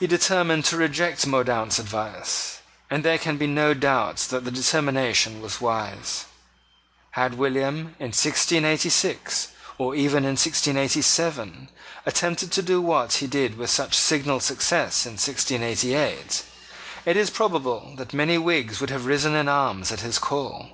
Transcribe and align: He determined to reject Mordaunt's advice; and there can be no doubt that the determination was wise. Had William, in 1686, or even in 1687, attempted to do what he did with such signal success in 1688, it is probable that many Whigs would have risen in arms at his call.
He 0.00 0.08
determined 0.08 0.64
to 0.64 0.76
reject 0.76 1.28
Mordaunt's 1.28 1.78
advice; 1.78 2.58
and 2.90 3.04
there 3.04 3.18
can 3.18 3.36
be 3.38 3.46
no 3.46 3.72
doubt 3.72 4.16
that 4.30 4.44
the 4.44 4.50
determination 4.50 5.40
was 5.40 5.60
wise. 5.60 6.24
Had 7.12 7.34
William, 7.34 7.94
in 8.00 8.08
1686, 8.10 9.52
or 9.78 9.94
even 9.94 10.24
in 10.24 10.30
1687, 10.32 11.70
attempted 12.04 12.50
to 12.50 12.62
do 12.62 12.80
what 12.82 13.12
he 13.22 13.28
did 13.28 13.56
with 13.56 13.70
such 13.70 13.94
signal 13.96 14.40
success 14.40 15.06
in 15.06 15.12
1688, 15.12 16.42
it 17.06 17.16
is 17.16 17.30
probable 17.30 17.94
that 17.96 18.12
many 18.12 18.36
Whigs 18.36 18.80
would 18.80 18.90
have 18.90 19.06
risen 19.06 19.36
in 19.36 19.46
arms 19.48 19.92
at 19.92 20.00
his 20.00 20.18
call. 20.18 20.70